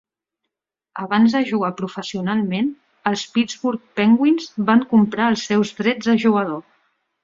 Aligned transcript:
Abans 1.03 1.35
de 1.37 1.41
jugar 1.49 1.69
professionalment, 1.83 2.73
els 3.13 3.27
Pittsburgh 3.37 3.87
Penguins 4.01 4.51
van 4.73 4.85
comprar 4.97 5.33
els 5.37 5.49
seus 5.53 5.79
drets 5.83 6.13
de 6.15 6.23
jugador. 6.29 6.71